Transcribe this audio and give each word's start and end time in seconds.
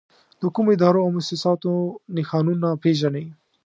د 0.41 0.41
کومو 0.55 0.69
ادارو 0.75 1.03
او 1.05 1.09
مؤسساتو 1.15 1.71
نښانونه 2.17 2.67
پېژنئ؟ 2.83 3.25